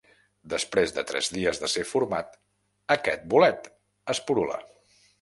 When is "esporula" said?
4.17-4.63